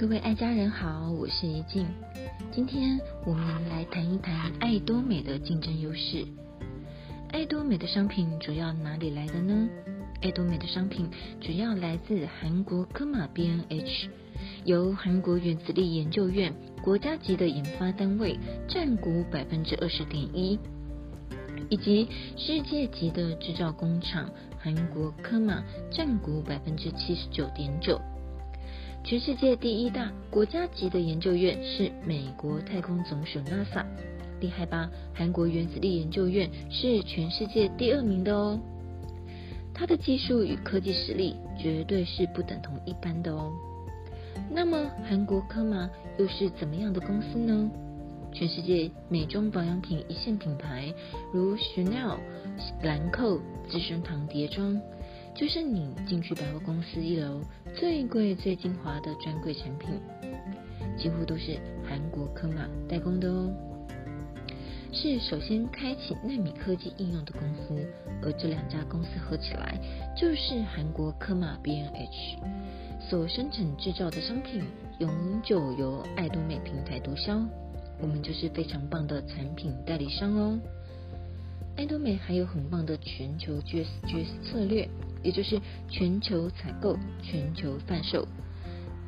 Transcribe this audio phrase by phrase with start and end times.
[0.00, 1.86] 各位爱家人好，我是怡静。
[2.50, 6.24] 今天我们来谈一谈爱多美的竞争优势。
[7.30, 9.68] 爱多美的商品主要哪里来的呢？
[10.22, 11.06] 爱多美的商品
[11.38, 14.08] 主要来自韩国科马 B N H，
[14.64, 20.58] 由韩国原子力研究院国家级的研发单位占股百分之二十点一，
[21.68, 22.08] 以及
[22.38, 28.00] 世界级的制造工厂韩国科马占股百分之七十九点九。
[29.02, 33.84] 全世界第一大国家级的研究院是美国太空总署 NASA，
[34.40, 34.88] 厉害吧？
[35.14, 38.60] 韩国原子力研究院是全世界第二名的哦。
[39.74, 43.50] 它的技术与科技实力绝对是不等同一般的哦。
[44.50, 47.70] 那么韩国科马又是怎么样的公司呢？
[48.32, 50.94] 全世界美妆保养品一线品牌，
[51.32, 52.18] 如 Chanel、
[52.84, 54.80] 兰蔻、资生堂叠妆。
[55.40, 57.40] 就是你进去百货公司一楼
[57.74, 59.88] 最贵最精华的专柜产品，
[60.98, 63.50] 几乎都是韩国科马代工的哦。
[64.92, 67.88] 是首先开启纳米科技应用的公司，
[68.22, 69.80] 而这两家公司合起来
[70.14, 72.36] 就是韩国科马 B N H
[73.08, 74.62] 所生产制造的商品，
[74.98, 77.40] 永久由爱多美平台独销，
[78.02, 80.60] 我们就是非常棒的产品代理商哦。
[81.78, 84.86] 爱多美还有很棒的全球 GSG 策略。
[85.22, 88.26] 也就是全球采购、全球贩售，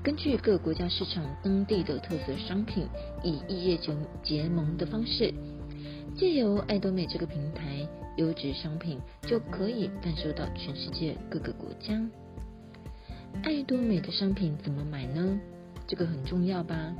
[0.02, 2.86] 根据各国家市场当地的特色商品，
[3.22, 5.32] 以异业结结盟的方式，
[6.16, 12.00] 借由爱多美这个平台，优质商品就可以贩售到全世界各个国家。
[13.42, 15.40] 爱多美的商品怎么买呢？
[15.86, 16.94] 这个很重要吧？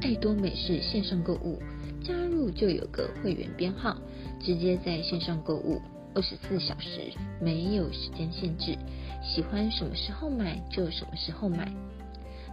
[0.00, 1.62] 爱多美是线上购物，
[2.02, 3.96] 加入就有个会员编号，
[4.40, 5.80] 直接在线上购物。
[6.14, 8.76] 二十四小时没有时间限制，
[9.22, 11.72] 喜欢什么时候买就什么时候买。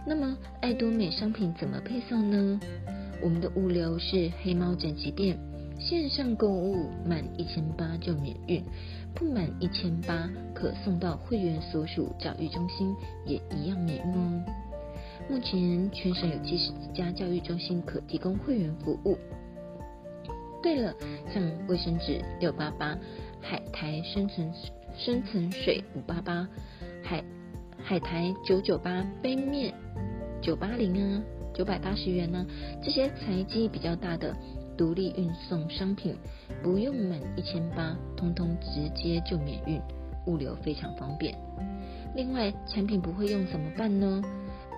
[0.04, 2.60] 那么爱多美商品怎么配送呢？
[3.22, 5.38] 我们的物流是黑猫整齐店，
[5.78, 8.64] 线上购物满一千八就免运，
[9.14, 12.92] 不满一千八可送到会员所属教育中心，
[13.24, 14.44] 也一样免运哦。
[15.30, 19.16] 目前全省有七十几家教育中心可提供会员服务。
[20.62, 20.94] 对了，
[21.34, 22.96] 像卫生纸六八八。
[23.44, 24.52] 海苔深层
[24.96, 26.46] 深层水五八八，
[27.02, 27.24] 海
[27.82, 29.74] 海苔九九八，杯面
[30.40, 32.46] 九八零啊，九百八十元呢。
[32.80, 34.32] 这些财积比较大的
[34.78, 36.16] 独立运送商品，
[36.62, 39.82] 不用满一千八，通通直接就免运，
[40.26, 41.34] 物流非常方便。
[42.14, 44.22] 另外，产品不会用怎么办呢？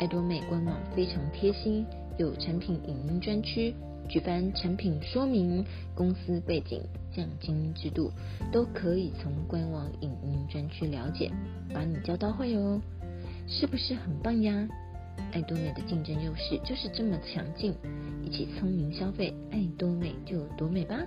[0.01, 1.84] 爱多美官网非常贴心，
[2.19, 3.75] 有产品影音专区。
[4.07, 5.65] 举办产品说明、
[5.95, 6.83] 公司背景、
[7.17, 8.11] 奖金制度，
[8.53, 11.31] 都可以从官网影音专区了解，
[11.73, 12.79] 把你教到会哦，
[13.49, 14.69] 是不是很棒呀？
[15.33, 17.75] 爱多美的竞争优势就是这么强劲，
[18.23, 21.01] 一起聪明消费，爱多美就多美吧。